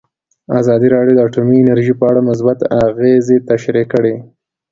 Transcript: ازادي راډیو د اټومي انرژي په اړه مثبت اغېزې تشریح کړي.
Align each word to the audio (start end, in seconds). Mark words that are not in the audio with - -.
ازادي 0.59 0.87
راډیو 0.95 1.15
د 1.17 1.19
اټومي 1.27 1.57
انرژي 1.61 1.93
په 1.97 2.05
اړه 2.09 2.21
مثبت 2.29 2.59
اغېزې 2.85 3.37
تشریح 3.49 3.85
کړي. 3.93 4.15